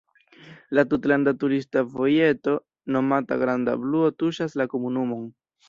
La 0.77 0.83
tutlanda 0.93 1.33
turista 1.43 1.83
vojeto 1.97 2.55
nomata 2.97 3.39
granda 3.45 3.79
bluo 3.85 4.13
tuŝas 4.25 4.61
la 4.63 4.71
komunumon. 4.77 5.33